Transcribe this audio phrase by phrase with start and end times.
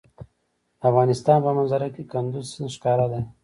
[0.79, 3.21] د افغانستان په منظره کې کندز سیند ښکاره دی.